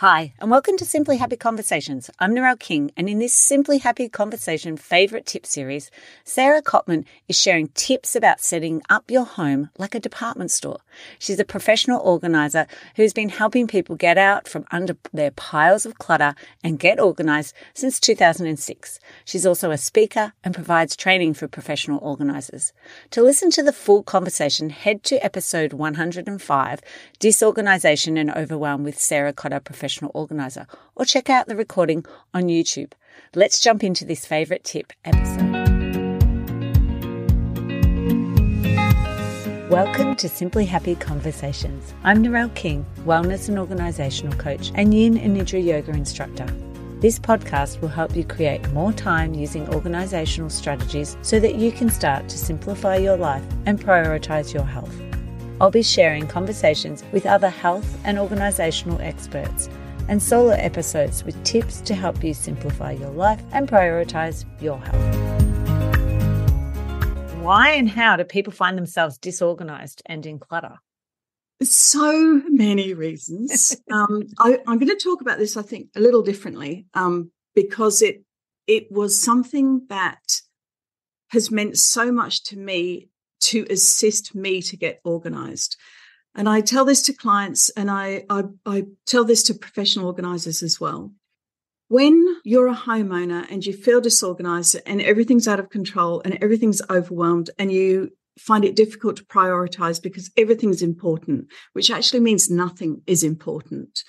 Hi, 0.00 0.32
and 0.38 0.48
welcome 0.48 0.76
to 0.76 0.84
Simply 0.84 1.16
Happy 1.16 1.34
Conversations. 1.36 2.08
I'm 2.20 2.32
Narelle 2.32 2.56
King, 2.56 2.92
and 2.96 3.08
in 3.08 3.18
this 3.18 3.32
Simply 3.32 3.78
Happy 3.78 4.08
Conversation 4.08 4.76
favorite 4.76 5.26
tip 5.26 5.44
series, 5.44 5.90
Sarah 6.22 6.62
Cottman 6.62 7.04
is 7.26 7.36
sharing 7.36 7.66
tips 7.74 8.14
about 8.14 8.40
setting 8.40 8.80
up 8.88 9.10
your 9.10 9.24
home 9.24 9.70
like 9.76 9.96
a 9.96 9.98
department 9.98 10.52
store. 10.52 10.78
She's 11.18 11.40
a 11.40 11.44
professional 11.44 12.00
organizer 12.00 12.68
who's 12.94 13.12
been 13.12 13.28
helping 13.28 13.66
people 13.66 13.96
get 13.96 14.16
out 14.16 14.46
from 14.46 14.66
under 14.70 14.96
their 15.12 15.32
piles 15.32 15.84
of 15.84 15.98
clutter 15.98 16.36
and 16.62 16.78
get 16.78 17.00
organized 17.00 17.52
since 17.74 17.98
2006. 17.98 19.00
She's 19.24 19.44
also 19.44 19.72
a 19.72 19.78
speaker 19.78 20.32
and 20.44 20.54
provides 20.54 20.94
training 20.94 21.34
for 21.34 21.48
professional 21.48 21.98
organizers. 22.04 22.72
To 23.10 23.20
listen 23.20 23.50
to 23.50 23.64
the 23.64 23.72
full 23.72 24.04
conversation, 24.04 24.70
head 24.70 25.02
to 25.02 25.16
episode 25.24 25.72
105, 25.72 26.80
Disorganization 27.18 28.16
and 28.16 28.30
Overwhelm 28.30 28.84
with 28.84 29.00
Sarah 29.00 29.32
Cottman, 29.32 29.64
professional 29.64 29.87
professional 29.88 30.10
organizer, 30.12 30.66
or 30.96 31.06
check 31.06 31.30
out 31.30 31.46
the 31.46 31.56
recording 31.56 32.04
on 32.34 32.42
YouTube. 32.42 32.92
Let's 33.34 33.58
jump 33.58 33.82
into 33.82 34.04
this 34.04 34.26
favourite 34.26 34.62
tip 34.62 34.92
episode. 35.02 35.48
Welcome 39.70 40.14
to 40.16 40.28
Simply 40.28 40.66
Happy 40.66 40.94
Conversations. 40.94 41.94
I'm 42.04 42.22
Narelle 42.22 42.54
King, 42.54 42.84
wellness 43.06 43.48
and 43.48 43.56
organisational 43.56 44.38
coach 44.38 44.72
and 44.74 44.92
yin 44.92 45.16
and 45.16 45.34
nidra 45.34 45.64
yoga 45.64 45.92
instructor. 45.92 46.46
This 47.00 47.18
podcast 47.18 47.80
will 47.80 47.88
help 47.88 48.14
you 48.14 48.24
create 48.24 48.68
more 48.72 48.92
time 48.92 49.32
using 49.32 49.64
organisational 49.68 50.50
strategies 50.50 51.16
so 51.22 51.40
that 51.40 51.54
you 51.54 51.72
can 51.72 51.88
start 51.88 52.28
to 52.28 52.36
simplify 52.36 52.96
your 52.96 53.16
life 53.16 53.44
and 53.64 53.80
prioritise 53.80 54.52
your 54.52 54.64
health. 54.64 54.94
I'll 55.60 55.70
be 55.72 55.82
sharing 55.82 56.28
conversations 56.28 57.02
with 57.10 57.26
other 57.26 57.50
health 57.50 57.98
and 58.04 58.16
organisational 58.16 59.00
experts 59.00 59.68
and 60.08 60.22
solo 60.22 60.52
episodes 60.52 61.22
with 61.24 61.42
tips 61.44 61.80
to 61.82 61.94
help 61.94 62.24
you 62.24 62.34
simplify 62.34 62.92
your 62.92 63.10
life 63.10 63.42
and 63.52 63.68
prioritise 63.68 64.44
your 64.60 64.78
health. 64.78 65.38
Why 67.42 67.70
and 67.70 67.88
how 67.88 68.16
do 68.16 68.24
people 68.24 68.52
find 68.52 68.76
themselves 68.76 69.16
disorganised 69.18 70.02
and 70.06 70.26
in 70.26 70.38
clutter? 70.38 70.78
So 71.62 72.42
many 72.48 72.94
reasons. 72.94 73.76
um, 73.92 74.24
I, 74.38 74.58
am 74.66 74.78
going 74.78 74.88
to 74.88 74.96
talk 74.96 75.20
about 75.20 75.38
this, 75.38 75.56
I 75.56 75.62
think, 75.62 75.88
a 75.96 76.00
little 76.00 76.22
differently 76.22 76.86
um, 76.94 77.30
because 77.54 78.02
it 78.02 78.22
it 78.66 78.92
was 78.92 79.20
something 79.20 79.86
that 79.88 80.42
has 81.30 81.50
meant 81.50 81.78
so 81.78 82.12
much 82.12 82.44
to 82.44 82.58
me 82.58 83.08
to 83.40 83.66
assist 83.70 84.34
me 84.34 84.60
to 84.62 84.76
get 84.76 85.00
organized. 85.04 85.76
And 86.38 86.48
I 86.48 86.60
tell 86.60 86.84
this 86.84 87.02
to 87.02 87.12
clients 87.12 87.68
and 87.70 87.90
I, 87.90 88.24
I, 88.30 88.44
I 88.64 88.84
tell 89.06 89.24
this 89.24 89.42
to 89.44 89.54
professional 89.54 90.06
organizers 90.06 90.62
as 90.62 90.80
well. 90.80 91.10
When 91.88 92.36
you're 92.44 92.68
a 92.68 92.76
homeowner 92.76 93.44
and 93.50 93.66
you 93.66 93.72
feel 93.72 94.00
disorganized 94.00 94.76
and 94.86 95.02
everything's 95.02 95.48
out 95.48 95.58
of 95.58 95.68
control 95.68 96.22
and 96.24 96.38
everything's 96.40 96.80
overwhelmed 96.88 97.50
and 97.58 97.72
you 97.72 98.12
find 98.38 98.64
it 98.64 98.76
difficult 98.76 99.16
to 99.16 99.24
prioritize 99.24 100.00
because 100.00 100.30
everything's 100.36 100.80
important, 100.80 101.48
which 101.72 101.90
actually 101.90 102.20
means 102.20 102.48
nothing 102.48 103.02
is 103.08 103.24
important, 103.24 104.04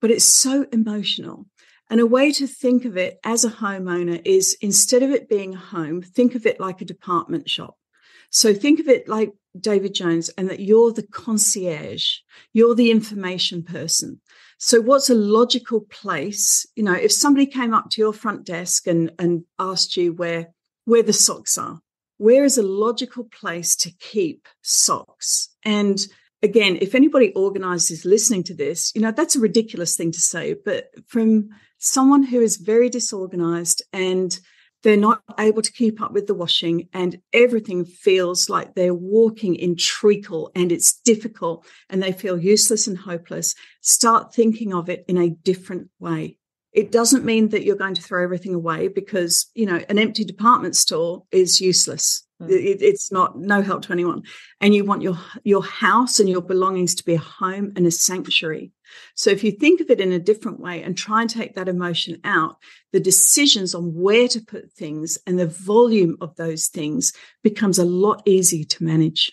but 0.00 0.12
it's 0.12 0.24
so 0.24 0.66
emotional. 0.72 1.46
And 1.90 1.98
a 1.98 2.06
way 2.06 2.30
to 2.30 2.46
think 2.46 2.84
of 2.84 2.96
it 2.96 3.18
as 3.24 3.44
a 3.44 3.50
homeowner 3.50 4.22
is 4.24 4.56
instead 4.60 5.02
of 5.02 5.10
it 5.10 5.28
being 5.28 5.54
a 5.54 5.58
home, 5.58 6.00
think 6.00 6.36
of 6.36 6.46
it 6.46 6.60
like 6.60 6.80
a 6.80 6.84
department 6.84 7.50
shop. 7.50 7.76
So 8.32 8.54
think 8.54 8.80
of 8.80 8.88
it 8.88 9.06
like 9.08 9.30
David 9.58 9.94
Jones 9.94 10.30
and 10.30 10.48
that 10.48 10.60
you're 10.60 10.92
the 10.92 11.06
concierge, 11.06 12.16
you're 12.54 12.74
the 12.74 12.90
information 12.90 13.62
person. 13.62 14.20
So 14.58 14.80
what's 14.80 15.10
a 15.10 15.14
logical 15.14 15.82
place? 15.82 16.66
You 16.74 16.84
know, 16.84 16.94
if 16.94 17.12
somebody 17.12 17.46
came 17.46 17.74
up 17.74 17.90
to 17.90 18.00
your 18.00 18.14
front 18.14 18.44
desk 18.44 18.86
and, 18.86 19.12
and 19.18 19.44
asked 19.58 19.96
you 19.96 20.14
where, 20.14 20.48
where 20.86 21.02
the 21.02 21.12
socks 21.12 21.58
are, 21.58 21.80
where 22.16 22.44
is 22.44 22.56
a 22.56 22.62
logical 22.62 23.24
place 23.24 23.76
to 23.76 23.90
keep 24.00 24.48
socks? 24.62 25.50
And 25.62 26.00
again, 26.42 26.78
if 26.80 26.94
anybody 26.94 27.32
organized 27.34 27.90
is 27.90 28.06
listening 28.06 28.44
to 28.44 28.54
this, 28.54 28.92
you 28.94 29.02
know, 29.02 29.12
that's 29.12 29.36
a 29.36 29.40
ridiculous 29.40 29.94
thing 29.94 30.10
to 30.12 30.20
say, 30.20 30.54
but 30.64 30.86
from 31.06 31.50
someone 31.78 32.22
who 32.22 32.40
is 32.40 32.56
very 32.56 32.88
disorganized 32.88 33.82
and 33.92 34.38
they're 34.82 34.96
not 34.96 35.22
able 35.38 35.62
to 35.62 35.72
keep 35.72 36.00
up 36.00 36.12
with 36.12 36.26
the 36.26 36.34
washing 36.34 36.88
and 36.92 37.20
everything 37.32 37.84
feels 37.84 38.48
like 38.48 38.74
they're 38.74 38.94
walking 38.94 39.54
in 39.54 39.76
treacle 39.76 40.50
and 40.54 40.72
it's 40.72 41.00
difficult 41.00 41.64
and 41.88 42.02
they 42.02 42.12
feel 42.12 42.38
useless 42.38 42.86
and 42.86 42.98
hopeless 42.98 43.54
start 43.80 44.34
thinking 44.34 44.74
of 44.74 44.88
it 44.88 45.04
in 45.08 45.18
a 45.18 45.30
different 45.30 45.88
way 45.98 46.36
it 46.72 46.90
doesn't 46.90 47.24
mean 47.24 47.50
that 47.50 47.64
you're 47.64 47.76
going 47.76 47.94
to 47.94 48.02
throw 48.02 48.22
everything 48.22 48.54
away 48.54 48.88
because 48.88 49.46
you 49.54 49.66
know 49.66 49.80
an 49.88 49.98
empty 49.98 50.24
department 50.24 50.74
store 50.74 51.22
is 51.30 51.60
useless. 51.60 52.26
It, 52.48 52.82
it's 52.82 53.12
not 53.12 53.38
no 53.38 53.62
help 53.62 53.82
to 53.82 53.92
anyone. 53.92 54.22
And 54.60 54.74
you 54.74 54.84
want 54.84 55.02
your 55.02 55.18
your 55.44 55.62
house 55.62 56.20
and 56.20 56.28
your 56.28 56.42
belongings 56.42 56.94
to 56.96 57.04
be 57.04 57.14
a 57.14 57.18
home 57.18 57.72
and 57.76 57.86
a 57.86 57.90
sanctuary. 57.90 58.72
So 59.14 59.30
if 59.30 59.42
you 59.42 59.52
think 59.52 59.80
of 59.80 59.90
it 59.90 60.00
in 60.00 60.12
a 60.12 60.18
different 60.18 60.60
way 60.60 60.82
and 60.82 60.96
try 60.96 61.22
and 61.22 61.30
take 61.30 61.54
that 61.54 61.68
emotion 61.68 62.18
out 62.24 62.56
the 62.92 63.00
decisions 63.00 63.74
on 63.74 63.94
where 63.94 64.28
to 64.28 64.40
put 64.40 64.70
things 64.72 65.18
and 65.26 65.38
the 65.38 65.46
volume 65.46 66.16
of 66.20 66.36
those 66.36 66.68
things 66.68 67.12
becomes 67.42 67.78
a 67.78 67.84
lot 67.84 68.22
easier 68.26 68.64
to 68.64 68.84
manage. 68.84 69.32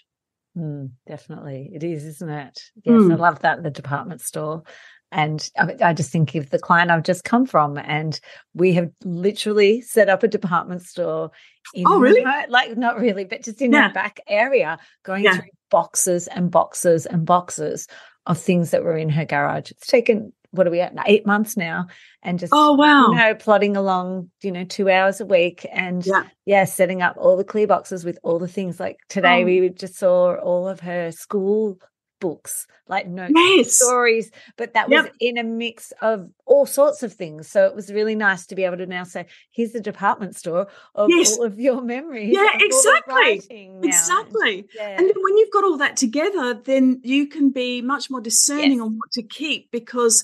Mm, 0.58 0.92
definitely. 1.08 1.72
It 1.74 1.84
is 1.84 2.06
isn't 2.06 2.30
it? 2.30 2.59
Yes 2.84 2.94
mm. 2.94 3.12
i 3.12 3.16
love 3.16 3.40
that 3.40 3.64
the 3.64 3.69
department 3.69 4.22
store 4.22 4.64
and 5.12 5.50
I, 5.58 5.94
just 5.94 6.12
think 6.12 6.36
of 6.36 6.50
the 6.52 6.59
client 6.59 6.92
I've 6.92 7.03
just 7.03 7.24
come 7.24 7.46
from, 7.46 7.78
and 7.78 8.20
we 8.53 8.74
have 8.74 8.90
literally 9.03 9.81
set 9.81 10.09
up 10.09 10.24
a 10.24 10.28
department 10.28 10.84
store. 10.84 11.31
In 11.74 11.86
oh, 11.88 12.00
really? 12.00 12.24
like, 12.50 12.78
not 12.78 13.00
really, 13.00 13.25
but 13.25 13.44
just 13.44 13.62
in 13.62 13.74
yeah. 13.74 13.88
our 13.88 13.94
back 13.94 14.19
area, 14.28 14.78
going 15.03 15.24
yeah. 15.24 15.38
through 15.38 15.50
boxes 15.72 16.28
and 16.28 16.50
boxes 16.52 17.06
and 17.06 17.25
boxes 17.25 17.88
of 18.25 18.38
things 18.38 18.72
that 18.72 18.84
were 18.84 18.98
in 18.98 19.09
her 19.09 19.25
garage. 19.25 19.72
It's 19.72 19.88
taken, 19.88 20.34
what 20.52 20.68
are 20.68 20.72
we 20.72 20.80
at? 20.80 20.94
Eight 21.06 21.25
months 21.25 21.58
now. 21.58 21.88
And 22.22 22.38
just, 22.38 22.53
oh, 22.56 22.74
wow. 22.74 23.09
You 23.09 23.16
know, 23.16 23.36
plodding 23.36 23.78
along, 23.78 24.30
you 24.42 24.52
know, 24.52 24.64
two 24.64 24.90
hours 24.90 25.22
a 25.22 25.25
week 25.25 25.66
and, 25.72 26.06
yeah, 26.06 26.24
yeah 26.46 26.66
setting 26.66 27.02
up 27.02 27.18
all 27.18 27.38
the 27.38 27.44
clear 27.44 27.68
boxes 27.68 28.03
with 28.06 28.19
all 28.24 28.40
the 28.40 28.48
things. 28.48 28.80
Like 28.80 28.98
today, 29.09 29.44
oh. 29.44 29.46
we 29.46 29.69
just 29.69 29.96
saw 29.96 30.36
all 30.36 30.68
of 30.68 30.80
her 30.81 31.12
school 31.12 31.80
books, 32.19 32.68
like 32.88 33.07
notes, 33.07 33.34
yes. 33.35 33.74
stories, 33.74 34.31
but 34.57 34.74
that 34.74 34.90
was 34.90 35.07
in 35.19 35.38
a 35.38 35.44
mix 35.44 35.94
of 36.02 36.30
all 36.46 36.66
sorts 36.66 37.03
of 37.03 37.13
things. 37.13 37.47
So 37.47 37.66
it 37.66 37.75
was 37.75 37.91
really 37.91 38.16
nice 38.16 38.46
to 38.47 38.56
be 38.56 38.63
able 38.63 38.78
to 38.78 38.85
now 38.85 39.03
say, 39.03 39.28
here's 39.52 39.72
the 39.72 39.80
department 39.80 40.35
store 40.35 40.68
of 40.96 41.09
yes. 41.09 41.38
all 41.38 41.46
of 41.46 41.59
your 41.59 41.81
memories. 41.81 42.34
Yeah, 42.34 42.47
exactly. 42.53 43.41
Exactly. 43.84 44.66
Yeah. 44.75 44.97
And 44.97 45.07
then 45.07 45.16
when 45.22 45.38
you've 45.38 45.52
got 45.52 45.63
all 45.63 45.78
that 45.78 45.97
together, 45.97 46.53
then 46.53 47.02
you 47.03 47.28
can 47.28 47.50
be 47.50 47.81
much 47.81 48.09
more 48.09 48.22
discerning 48.22 48.74
yes. 48.74 48.81
on 48.81 48.97
what 48.97 49.12
to 49.13 49.24
keep 49.24 49.72
because 49.72 50.24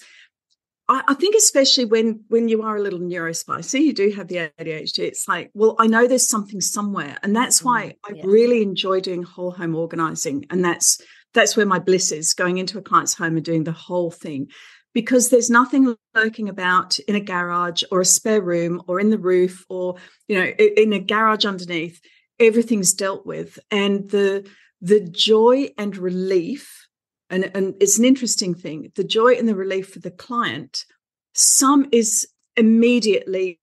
I, 0.88 1.04
I 1.08 1.14
think 1.16 1.36
especially 1.36 1.86
when 1.86 2.24
when 2.28 2.48
you 2.48 2.62
are 2.64 2.78
a 2.78 2.82
little 2.82 3.00
neurospicy, 3.00 3.82
you 3.82 3.94
do 3.94 4.12
have 4.12 4.28
the 4.28 4.52
ADHD. 4.60 5.00
It's 5.00 5.28
like, 5.28 5.52
well, 5.54 5.76
I 5.80 5.88
know 5.88 6.08
there's 6.08 6.30
something 6.30 6.62
somewhere, 6.62 7.18
and 7.24 7.36
that's 7.36 7.64
why 7.64 7.88
mm, 7.88 7.96
I 8.06 8.14
yeah. 8.16 8.24
really 8.26 8.62
enjoy 8.62 9.00
doing 9.00 9.24
whole 9.24 9.52
home 9.52 9.76
organizing, 9.76 10.46
and 10.50 10.64
that's 10.64 11.02
that's 11.36 11.56
where 11.56 11.66
my 11.66 11.78
bliss 11.78 12.12
is 12.12 12.34
going 12.34 12.58
into 12.58 12.80
a 12.80 12.82
client's 12.82 13.14
home 13.14 13.36
and 13.36 13.46
doing 13.46 13.64
the 13.64 13.72
whole 13.72 14.10
thing. 14.10 14.48
Because 14.94 15.30
there's 15.30 15.50
nothing 15.50 15.96
lurking 16.16 16.50
about 16.50 16.98
in 17.00 17.16
a 17.16 17.20
garage 17.20 17.84
or 17.92 18.02
a 18.02 18.06
spare 18.06 18.42
room 18.42 18.82
or 18.88 19.00
in 19.00 19.10
the 19.10 19.18
roof 19.18 19.66
or 19.70 19.96
you 20.28 20.40
know 20.40 20.46
in 20.46 20.94
a 20.94 21.00
garage 21.00 21.46
underneath 21.46 22.00
everything's 22.40 22.94
dealt 22.94 23.26
with. 23.26 23.60
And 23.70 24.10
the 24.10 24.50
the 24.82 25.02
joy 25.02 25.70
and 25.78 25.96
relief 25.98 26.88
and, 27.30 27.52
and 27.56 27.76
it's 27.80 27.98
an 28.00 28.06
interesting 28.06 28.54
thing 28.54 28.92
the 28.96 29.04
joy 29.04 29.34
and 29.34 29.48
the 29.48 29.56
relief 29.56 29.90
for 29.90 30.00
the 30.00 30.12
client 30.12 30.86
some 31.34 31.88
is 31.92 32.28
immediately 32.56 33.60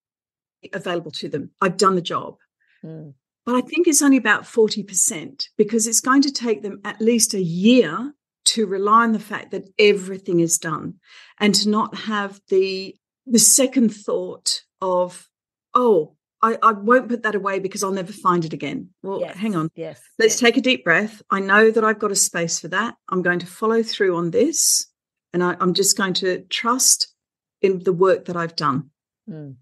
available 0.72 1.10
to 1.10 1.28
them. 1.28 1.50
I've 1.60 1.76
done 1.76 1.94
the 1.94 2.02
job. 2.02 2.36
Mm. 2.84 3.14
But 3.44 3.56
I 3.56 3.60
think 3.60 3.88
it's 3.88 4.02
only 4.02 4.16
about 4.16 4.44
40% 4.44 5.46
because 5.56 5.86
it's 5.86 6.00
going 6.00 6.22
to 6.22 6.32
take 6.32 6.62
them 6.62 6.80
at 6.84 7.00
least 7.00 7.34
a 7.34 7.42
year 7.42 8.14
to 8.44 8.66
rely 8.66 9.02
on 9.02 9.12
the 9.12 9.18
fact 9.18 9.50
that 9.50 9.68
everything 9.78 10.40
is 10.40 10.58
done 10.58 10.94
and 11.38 11.54
to 11.56 11.68
not 11.68 11.96
have 11.96 12.40
the 12.48 12.96
the 13.24 13.38
second 13.38 13.90
thought 13.90 14.62
of, 14.80 15.28
oh, 15.74 16.16
I, 16.42 16.58
I 16.60 16.72
won't 16.72 17.08
put 17.08 17.22
that 17.22 17.36
away 17.36 17.60
because 17.60 17.84
I'll 17.84 17.92
never 17.92 18.12
find 18.12 18.44
it 18.44 18.52
again. 18.52 18.88
Well, 19.02 19.20
yes, 19.20 19.36
hang 19.36 19.54
on. 19.54 19.70
Yes. 19.76 20.00
Let's 20.18 20.34
yes. 20.34 20.40
take 20.40 20.56
a 20.56 20.60
deep 20.60 20.82
breath. 20.82 21.22
I 21.30 21.38
know 21.38 21.70
that 21.70 21.84
I've 21.84 22.00
got 22.00 22.10
a 22.10 22.16
space 22.16 22.58
for 22.58 22.66
that. 22.68 22.96
I'm 23.08 23.22
going 23.22 23.38
to 23.38 23.46
follow 23.46 23.84
through 23.84 24.16
on 24.16 24.32
this. 24.32 24.86
And 25.32 25.42
I, 25.42 25.56
am 25.60 25.72
just 25.72 25.96
going 25.96 26.14
to 26.14 26.42
trust 26.50 27.14
in 27.62 27.78
the 27.84 27.92
work 27.92 28.24
that 28.24 28.36
I've 28.36 28.56
done. 28.56 28.90
Mm. 29.30 29.54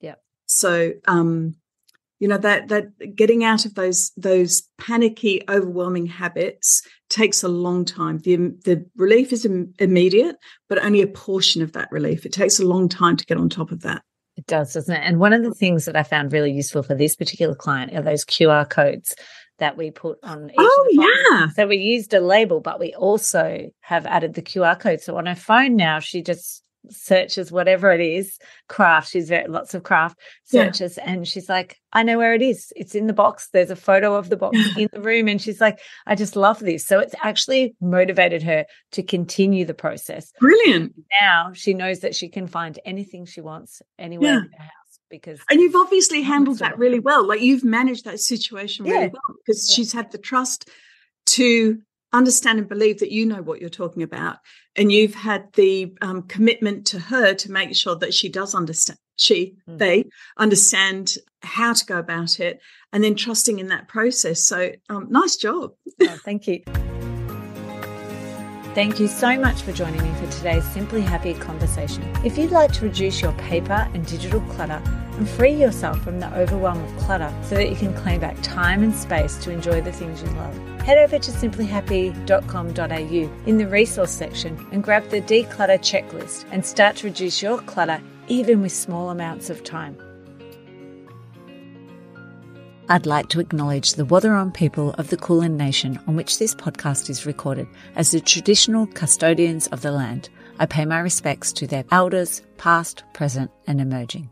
Yeah. 0.00 0.14
So 0.46 0.92
um 1.06 1.56
you 2.18 2.26
know 2.26 2.38
that 2.38 2.68
that 2.68 3.14
getting 3.14 3.44
out 3.44 3.64
of 3.64 3.74
those 3.74 4.10
those 4.16 4.62
panicky 4.78 5.42
overwhelming 5.48 6.06
habits 6.06 6.82
takes 7.08 7.42
a 7.42 7.48
long 7.48 7.84
time. 7.84 8.18
The 8.18 8.36
the 8.64 8.84
relief 8.96 9.32
is 9.32 9.44
Im- 9.44 9.72
immediate 9.78 10.36
but 10.68 10.82
only 10.82 11.00
a 11.00 11.06
portion 11.06 11.62
of 11.62 11.72
that 11.72 11.90
relief. 11.90 12.26
It 12.26 12.32
takes 12.32 12.58
a 12.58 12.66
long 12.66 12.88
time 12.88 13.16
to 13.16 13.24
get 13.24 13.38
on 13.38 13.48
top 13.48 13.70
of 13.70 13.82
that. 13.82 14.02
It 14.36 14.46
does 14.46 14.72
doesn't 14.74 14.94
it? 14.94 15.02
And 15.04 15.18
one 15.18 15.32
of 15.32 15.42
the 15.42 15.54
things 15.54 15.84
that 15.84 15.96
i 15.96 16.02
found 16.02 16.32
really 16.32 16.52
useful 16.52 16.82
for 16.82 16.94
this 16.94 17.16
particular 17.16 17.54
client 17.54 17.94
are 17.94 18.02
those 18.02 18.24
qr 18.24 18.68
codes 18.68 19.14
that 19.58 19.76
we 19.76 19.90
put 19.90 20.18
on 20.22 20.50
each 20.50 20.56
oh 20.58 20.88
yeah. 21.30 21.48
So 21.50 21.66
we 21.66 21.76
used 21.76 22.14
a 22.14 22.20
label 22.20 22.60
but 22.60 22.80
we 22.80 22.94
also 22.94 23.70
have 23.80 24.06
added 24.06 24.34
the 24.34 24.42
qr 24.42 24.78
code. 24.78 25.00
So 25.00 25.16
on 25.16 25.26
her 25.26 25.34
phone 25.36 25.76
now 25.76 26.00
she 26.00 26.22
just 26.22 26.64
searches 26.90 27.52
whatever 27.52 27.92
it 27.92 28.00
is 28.00 28.38
craft 28.68 29.10
she's 29.10 29.28
very 29.28 29.46
lots 29.48 29.74
of 29.74 29.82
craft 29.82 30.18
searches 30.44 30.96
yeah. 30.96 31.10
and 31.10 31.28
she's 31.28 31.48
like 31.48 31.76
i 31.92 32.02
know 32.02 32.18
where 32.18 32.34
it 32.34 32.42
is. 32.42 32.72
It's 32.76 32.94
in 32.94 33.06
the 33.06 33.12
box. 33.12 33.48
There's 33.52 33.70
a 33.70 33.76
photo 33.76 34.14
of 34.14 34.28
the 34.28 34.36
box 34.36 34.58
in 34.76 34.88
the 34.92 35.00
room 35.00 35.28
and 35.28 35.40
she's 35.40 35.60
like 35.60 35.80
i 36.06 36.14
just 36.14 36.36
love 36.36 36.58
this. 36.58 36.86
So 36.86 36.98
it's 36.98 37.14
actually 37.22 37.74
motivated 37.80 38.42
her 38.42 38.66
to 38.92 39.02
continue 39.02 39.64
the 39.64 39.74
process. 39.74 40.32
Brilliant. 40.40 40.94
Now 41.20 41.52
she 41.54 41.74
knows 41.74 42.00
that 42.00 42.14
she 42.14 42.28
can 42.28 42.46
find 42.46 42.78
anything 42.84 43.26
she 43.26 43.40
wants 43.40 43.82
anywhere 43.98 44.32
yeah. 44.32 44.38
in 44.38 44.50
the 44.50 44.62
house 44.62 44.72
because 45.10 45.40
and 45.50 45.60
you've 45.60 45.76
obviously 45.76 46.22
handled 46.22 46.58
that 46.58 46.78
really 46.78 47.00
well. 47.00 47.26
Like 47.26 47.40
you've 47.40 47.64
managed 47.64 48.04
that 48.04 48.20
situation 48.20 48.84
really 48.84 49.06
yeah. 49.06 49.06
well 49.12 49.36
because 49.44 49.70
she's 49.70 49.92
had 49.92 50.10
the 50.12 50.18
trust 50.18 50.68
to 51.26 51.80
understand 52.12 52.58
and 52.58 52.68
believe 52.68 53.00
that 53.00 53.12
you 53.12 53.26
know 53.26 53.42
what 53.42 53.60
you're 53.60 53.68
talking 53.68 54.02
about 54.02 54.38
and 54.76 54.90
you've 54.90 55.14
had 55.14 55.52
the 55.54 55.92
um, 56.00 56.22
commitment 56.22 56.86
to 56.86 56.98
her 56.98 57.34
to 57.34 57.52
make 57.52 57.74
sure 57.76 57.96
that 57.96 58.14
she 58.14 58.28
does 58.28 58.54
understand 58.54 58.98
she 59.16 59.56
mm-hmm. 59.68 59.76
they 59.76 60.04
understand 60.36 61.16
how 61.42 61.72
to 61.72 61.84
go 61.84 61.98
about 61.98 62.40
it 62.40 62.60
and 62.92 63.04
then 63.04 63.14
trusting 63.14 63.58
in 63.58 63.68
that 63.68 63.88
process. 63.88 64.44
So 64.46 64.72
um, 64.88 65.08
nice 65.10 65.36
job. 65.36 65.72
Oh, 66.00 66.18
thank 66.24 66.46
you 66.46 66.62
Thank 68.78 69.00
you 69.00 69.08
so 69.08 69.36
much 69.36 69.62
for 69.62 69.72
joining 69.72 70.00
me 70.00 70.14
for 70.20 70.30
today's 70.30 70.62
Simply 70.62 71.00
Happy 71.00 71.34
conversation. 71.34 72.04
If 72.24 72.38
you'd 72.38 72.52
like 72.52 72.72
to 72.74 72.84
reduce 72.84 73.20
your 73.20 73.32
paper 73.32 73.90
and 73.92 74.06
digital 74.06 74.40
clutter 74.42 74.80
and 75.16 75.28
free 75.28 75.52
yourself 75.52 76.00
from 76.00 76.20
the 76.20 76.32
overwhelm 76.32 76.84
of 76.84 76.96
clutter 76.98 77.34
so 77.42 77.56
that 77.56 77.70
you 77.70 77.74
can 77.74 77.92
claim 77.92 78.20
back 78.20 78.36
time 78.40 78.84
and 78.84 78.94
space 78.94 79.36
to 79.38 79.50
enjoy 79.50 79.80
the 79.80 79.90
things 79.90 80.22
you 80.22 80.28
love, 80.28 80.56
head 80.82 80.96
over 80.96 81.18
to 81.18 81.30
simplyhappy.com.au 81.32 83.48
in 83.48 83.58
the 83.58 83.66
resource 83.66 84.12
section 84.12 84.64
and 84.70 84.84
grab 84.84 85.08
the 85.08 85.22
declutter 85.22 85.80
checklist 85.80 86.44
and 86.52 86.64
start 86.64 86.94
to 86.94 87.08
reduce 87.08 87.42
your 87.42 87.58
clutter 87.62 88.00
even 88.28 88.62
with 88.62 88.70
small 88.70 89.10
amounts 89.10 89.50
of 89.50 89.64
time. 89.64 89.98
I'd 92.90 93.04
like 93.04 93.28
to 93.30 93.40
acknowledge 93.40 93.94
the 93.94 94.06
Wathaurong 94.06 94.54
people 94.54 94.94
of 94.94 95.10
the 95.10 95.18
Kulin 95.18 95.58
Nation 95.58 96.00
on 96.06 96.16
which 96.16 96.38
this 96.38 96.54
podcast 96.54 97.10
is 97.10 97.26
recorded 97.26 97.68
as 97.96 98.12
the 98.12 98.20
traditional 98.20 98.86
custodians 98.86 99.66
of 99.66 99.82
the 99.82 99.92
land. 99.92 100.30
I 100.58 100.64
pay 100.64 100.86
my 100.86 101.00
respects 101.00 101.52
to 101.54 101.66
their 101.66 101.84
elders, 101.90 102.40
past, 102.56 103.04
present, 103.12 103.50
and 103.66 103.82
emerging. 103.82 104.30